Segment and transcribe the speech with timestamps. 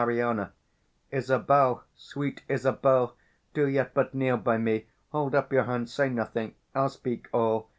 [1.11, 3.15] _Isabel, Sweet Isabel,
[3.53, 7.27] do yet but kneel by me; 435 Hold up your hands, say nothing, I'll speak
[7.31, 7.69] all.